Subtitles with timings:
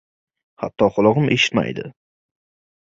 [0.63, 1.89] Hatto qulog‘im eshitmaydi...